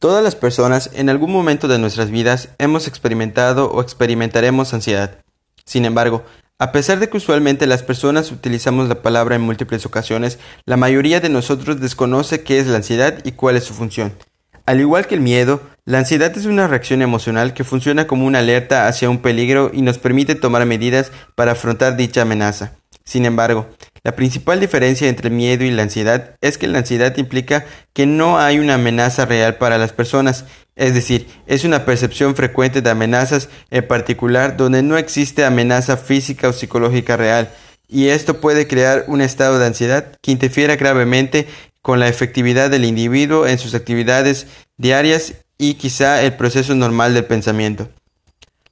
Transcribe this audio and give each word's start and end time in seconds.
Todas 0.00 0.24
las 0.24 0.34
personas 0.34 0.88
en 0.94 1.10
algún 1.10 1.30
momento 1.30 1.68
de 1.68 1.78
nuestras 1.78 2.10
vidas 2.10 2.48
hemos 2.56 2.88
experimentado 2.88 3.70
o 3.70 3.82
experimentaremos 3.82 4.72
ansiedad. 4.72 5.18
Sin 5.66 5.84
embargo, 5.84 6.24
a 6.58 6.72
pesar 6.72 7.00
de 7.00 7.10
que 7.10 7.18
usualmente 7.18 7.66
las 7.66 7.82
personas 7.82 8.32
utilizamos 8.32 8.88
la 8.88 9.02
palabra 9.02 9.36
en 9.36 9.42
múltiples 9.42 9.84
ocasiones, 9.84 10.38
la 10.64 10.78
mayoría 10.78 11.20
de 11.20 11.28
nosotros 11.28 11.82
desconoce 11.82 12.42
qué 12.42 12.58
es 12.58 12.66
la 12.66 12.76
ansiedad 12.76 13.18
y 13.24 13.32
cuál 13.32 13.56
es 13.56 13.64
su 13.64 13.74
función. 13.74 14.14
Al 14.64 14.80
igual 14.80 15.06
que 15.06 15.16
el 15.16 15.20
miedo, 15.20 15.60
la 15.84 15.98
ansiedad 15.98 16.34
es 16.34 16.46
una 16.46 16.66
reacción 16.66 17.02
emocional 17.02 17.52
que 17.52 17.64
funciona 17.64 18.06
como 18.06 18.24
una 18.24 18.38
alerta 18.38 18.88
hacia 18.88 19.10
un 19.10 19.18
peligro 19.18 19.70
y 19.74 19.82
nos 19.82 19.98
permite 19.98 20.34
tomar 20.34 20.64
medidas 20.64 21.12
para 21.34 21.52
afrontar 21.52 21.98
dicha 21.98 22.22
amenaza. 22.22 22.72
Sin 23.10 23.26
embargo, 23.26 23.66
la 24.04 24.14
principal 24.14 24.60
diferencia 24.60 25.08
entre 25.08 25.30
miedo 25.30 25.64
y 25.64 25.72
la 25.72 25.82
ansiedad 25.82 26.36
es 26.40 26.58
que 26.58 26.68
la 26.68 26.78
ansiedad 26.78 27.16
implica 27.16 27.66
que 27.92 28.06
no 28.06 28.38
hay 28.38 28.60
una 28.60 28.74
amenaza 28.74 29.26
real 29.26 29.56
para 29.56 29.78
las 29.78 29.92
personas, 29.92 30.44
es 30.76 30.94
decir, 30.94 31.26
es 31.48 31.64
una 31.64 31.84
percepción 31.84 32.36
frecuente 32.36 32.82
de 32.82 32.90
amenazas 32.90 33.48
en 33.70 33.84
particular 33.88 34.56
donde 34.56 34.84
no 34.84 34.96
existe 34.96 35.44
amenaza 35.44 35.96
física 35.96 36.48
o 36.48 36.52
psicológica 36.52 37.16
real, 37.16 37.50
y 37.88 38.10
esto 38.10 38.40
puede 38.40 38.68
crear 38.68 39.06
un 39.08 39.22
estado 39.22 39.58
de 39.58 39.66
ansiedad 39.66 40.16
que 40.22 40.30
interfiera 40.30 40.76
gravemente 40.76 41.48
con 41.82 41.98
la 41.98 42.06
efectividad 42.06 42.70
del 42.70 42.84
individuo 42.84 43.44
en 43.48 43.58
sus 43.58 43.74
actividades 43.74 44.46
diarias 44.76 45.34
y 45.58 45.74
quizá 45.74 46.22
el 46.22 46.34
proceso 46.34 46.76
normal 46.76 47.12
del 47.12 47.24
pensamiento. 47.24 47.88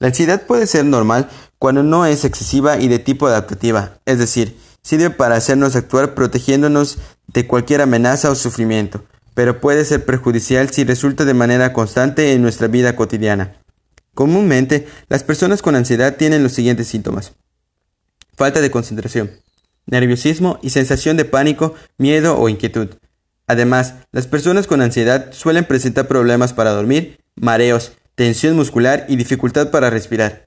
La 0.00 0.08
ansiedad 0.08 0.42
puede 0.42 0.66
ser 0.66 0.84
normal 0.84 1.30
cuando 1.64 1.82
no 1.82 2.04
es 2.04 2.26
excesiva 2.26 2.76
y 2.76 2.88
de 2.88 2.98
tipo 2.98 3.26
adaptativa, 3.26 3.98
es 4.04 4.18
decir, 4.18 4.54
Sirve 4.82 5.08
para 5.08 5.36
hacernos 5.36 5.76
actuar 5.76 6.14
protegiéndonos 6.14 6.98
de 7.26 7.46
cualquier 7.46 7.80
amenaza 7.80 8.30
o 8.30 8.34
sufrimiento, 8.34 9.02
pero 9.32 9.58
puede 9.62 9.86
ser 9.86 10.04
perjudicial 10.04 10.68
si 10.68 10.84
resulta 10.84 11.24
de 11.24 11.32
manera 11.32 11.72
constante 11.72 12.34
en 12.34 12.42
nuestra 12.42 12.68
vida 12.68 12.94
cotidiana. 12.96 13.54
Comúnmente, 14.12 14.86
las 15.08 15.24
personas 15.24 15.62
con 15.62 15.74
ansiedad 15.74 16.16
tienen 16.16 16.42
los 16.42 16.52
siguientes 16.52 16.86
síntomas. 16.86 17.32
Falta 18.36 18.60
de 18.60 18.70
concentración, 18.70 19.30
nerviosismo 19.86 20.58
y 20.60 20.68
sensación 20.68 21.16
de 21.16 21.24
pánico, 21.24 21.72
miedo 21.96 22.38
o 22.38 22.50
inquietud. 22.50 22.90
Además, 23.46 23.94
las 24.12 24.26
personas 24.26 24.66
con 24.66 24.82
ansiedad 24.82 25.32
suelen 25.32 25.64
presentar 25.64 26.08
problemas 26.08 26.52
para 26.52 26.72
dormir, 26.72 27.20
mareos, 27.36 27.92
tensión 28.16 28.54
muscular 28.54 29.06
y 29.08 29.16
dificultad 29.16 29.70
para 29.70 29.88
respirar. 29.88 30.43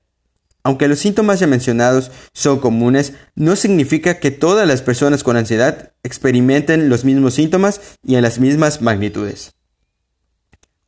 Aunque 0.67 0.89
los 0.89 0.99
síntomas 0.99 1.39
ya 1.39 1.47
mencionados 1.47 2.11
son 2.33 2.59
comunes, 2.59 3.13
no 3.35 3.55
significa 3.55 4.19
que 4.19 4.31
todas 4.31 4.67
las 4.67 4.81
personas 4.81 5.23
con 5.23 5.37
ansiedad 5.37 5.93
experimenten 6.03 6.89
los 6.89 7.05
mismos 7.05 7.35
síntomas 7.35 7.79
y 8.05 8.15
en 8.15 8.21
las 8.21 8.37
mismas 8.37 8.81
magnitudes. 8.81 9.53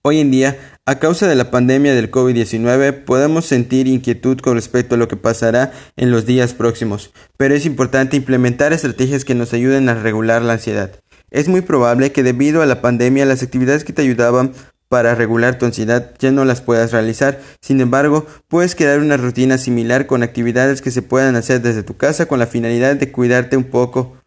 Hoy 0.02 0.20
en 0.20 0.32
día, 0.32 0.60
a 0.86 1.00
causa 1.00 1.30
de 1.30 1.36
la 1.36 1.50
pandemia 1.50 1.96
del 1.96 2.12
COVID-19, 2.12 3.06
podemos 3.06 3.46
sentir 3.46 3.88
inquietud 3.88 4.40
con 4.40 4.56
respecto 4.56 4.96
a 4.96 4.98
lo 4.98 5.08
que 5.08 5.16
pasará 5.16 5.72
en 5.96 6.12
los 6.12 6.26
días 6.26 6.54
próximos, 6.54 7.12
pero 7.38 7.56
es 7.56 7.66
importante 7.66 8.18
implementar 8.18 8.74
estrategias 8.74 9.24
que 9.24 9.34
nos 9.34 9.54
ayuden 9.54 9.88
a 9.88 9.94
regular 9.94 10.42
la 10.42 10.54
ansiedad. 10.54 10.92
Es 11.32 11.48
muy 11.48 11.62
probable 11.62 12.12
que 12.12 12.24
debido 12.24 12.62
a 12.62 12.66
la 12.66 12.82
pandemia 12.82 13.24
las 13.24 13.44
actividades 13.44 13.86
que 13.86 13.94
te 13.94 14.02
ayudaban 14.02 14.52
para 14.90 15.14
regular 15.16 15.58
tu 15.58 15.66
ansiedad 15.66 16.14
ya 16.20 16.32
no 16.32 16.44
las 16.44 16.62
puedas 16.62 16.92
realizar. 16.92 17.40
Sin 17.62 17.80
embargo, 17.80 18.26
puedes 18.48 18.76
crear 18.76 19.00
una 19.00 19.18
rutina 19.18 19.58
similar 19.58 20.08
con 20.08 20.24
actividades 20.24 20.82
que 20.82 20.92
se 20.92 21.04
puedan 21.04 21.36
hacer 21.36 21.62
desde 21.62 21.84
tu 21.84 21.96
casa 21.96 22.26
con 22.26 22.40
la 22.40 22.48
finalidad 22.48 22.96
de 22.96 23.12
cuidarte 23.12 23.56
un 23.56 23.66
poco. 23.66 24.18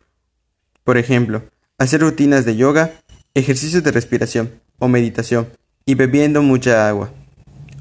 Por 0.85 0.97
ejemplo, 0.97 1.43
hacer 1.79 2.01
rutinas 2.01 2.45
de 2.45 2.57
yoga, 2.57 2.93
ejercicios 3.35 3.83
de 3.83 3.91
respiración 3.91 4.53
o 4.79 4.89
meditación 4.89 5.49
y 5.85 5.97
bebiendo 5.97 6.43
mucha 6.43 6.89
agua. 6.89 7.13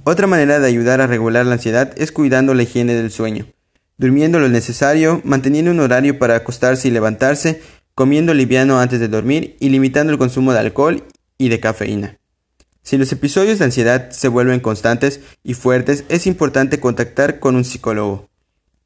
Otra 0.04 0.26
manera 0.26 0.60
de 0.60 0.68
ayudar 0.68 1.02
a 1.02 1.08
regular 1.08 1.46
la 1.46 1.54
ansiedad 1.54 1.94
es 1.98 2.12
cuidando 2.12 2.56
la 2.56 2.64
higiene 2.64 2.96
del 2.96 3.12
sueño, 3.12 3.46
durmiendo 3.98 4.40
lo 4.40 4.50
necesario, 4.50 5.22
manteniendo 5.24 5.70
un 5.70 5.80
horario 5.80 6.18
para 6.18 6.36
acostarse 6.36 6.88
y 6.88 6.92
levantarse, 6.92 7.62
comiendo 7.94 8.34
liviano 8.34 8.80
antes 8.80 9.00
de 9.00 9.08
dormir 9.08 9.56
y 9.60 9.70
limitando 9.70 10.12
el 10.12 10.18
consumo 10.18 10.54
de 10.54 10.60
alcohol 10.60 11.04
y 11.38 11.50
de 11.50 11.60
cafeína. 11.60 12.21
Si 12.84 12.98
los 12.98 13.12
episodios 13.12 13.60
de 13.60 13.66
ansiedad 13.66 14.10
se 14.12 14.28
vuelven 14.28 14.60
constantes 14.60 15.20
y 15.44 15.54
fuertes, 15.54 16.04
es 16.10 16.26
importante 16.28 16.80
contactar 16.80 17.40
con 17.40 17.56
un 17.56 17.64
psicólogo. 17.64 18.28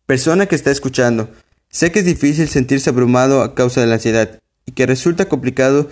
Persona 0.06 0.46
que 0.46 0.56
está 0.56 0.72
escuchando, 0.72 1.30
sé 1.70 1.92
que 1.92 2.00
es 2.00 2.06
difícil 2.06 2.48
sentirse 2.50 2.90
abrumado 2.90 3.42
a 3.42 3.56
causa 3.56 3.82
de 3.82 3.88
la 3.88 3.96
ansiedad 3.96 4.40
y 4.66 4.74
que 4.74 4.86
resulta 4.86 5.30
complicado 5.30 5.90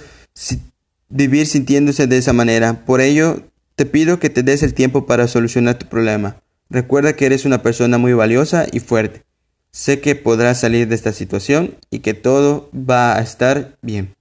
vivir 1.09 1.47
sintiéndose 1.47 2.07
de 2.07 2.17
esa 2.17 2.33
manera. 2.33 2.85
Por 2.85 3.01
ello, 3.01 3.41
te 3.75 3.85
pido 3.85 4.19
que 4.19 4.29
te 4.29 4.43
des 4.43 4.63
el 4.63 4.73
tiempo 4.73 5.05
para 5.05 5.27
solucionar 5.27 5.79
tu 5.79 5.87
problema. 5.87 6.41
Recuerda 6.69 7.13
que 7.13 7.25
eres 7.25 7.45
una 7.45 7.61
persona 7.61 7.97
muy 7.97 8.13
valiosa 8.13 8.67
y 8.71 8.79
fuerte. 8.79 9.23
Sé 9.71 9.99
que 10.01 10.15
podrás 10.15 10.59
salir 10.59 10.87
de 10.87 10.95
esta 10.95 11.13
situación 11.13 11.75
y 11.89 11.99
que 11.99 12.13
todo 12.13 12.69
va 12.73 13.17
a 13.17 13.21
estar 13.21 13.77
bien. 13.81 14.13